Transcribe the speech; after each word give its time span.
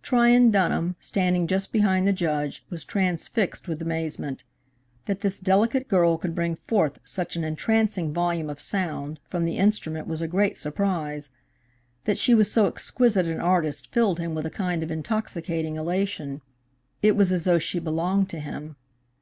Tryon 0.00 0.50
Dunham, 0.50 0.96
standing 0.98 1.46
just 1.46 1.70
behind 1.70 2.08
the 2.08 2.12
Judge, 2.14 2.64
was 2.70 2.86
transfixed 2.86 3.68
with 3.68 3.82
amazement. 3.82 4.42
That 5.04 5.20
this 5.20 5.38
delicate 5.40 5.88
girl 5.88 6.16
could 6.16 6.34
bring 6.34 6.56
forth 6.56 6.98
such 7.04 7.36
an 7.36 7.44
entrancing 7.44 8.10
volume 8.10 8.48
of 8.48 8.62
sound 8.62 9.20
from 9.28 9.44
the 9.44 9.58
instrument 9.58 10.06
was 10.06 10.22
a 10.22 10.26
great 10.26 10.56
surprise. 10.56 11.28
That 12.06 12.16
she 12.16 12.32
was 12.32 12.50
so 12.50 12.66
exquisite 12.66 13.26
an 13.26 13.40
artist 13.40 13.92
filled 13.92 14.18
him 14.18 14.34
with 14.34 14.46
a 14.46 14.50
kind 14.50 14.82
of 14.82 14.90
intoxicating 14.90 15.76
elation 15.76 16.40
it 17.02 17.14
was 17.14 17.30
as 17.30 17.44
though 17.44 17.58
she 17.58 17.78
belonged 17.78 18.30
to 18.30 18.40
him. 18.40 18.76